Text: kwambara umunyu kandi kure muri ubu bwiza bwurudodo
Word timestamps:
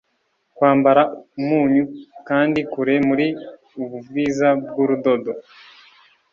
kwambara 0.55 1.01
umunyu 1.39 1.83
kandi 2.27 2.59
kure 2.71 2.95
muri 3.07 3.27
ubu 3.81 3.97
bwiza 4.07 4.47
bwurudodo 4.63 5.31